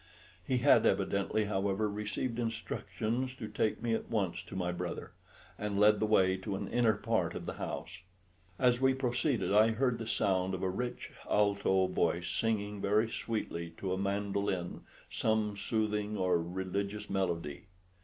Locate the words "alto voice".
11.29-12.29